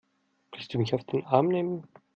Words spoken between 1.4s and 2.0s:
nehmen?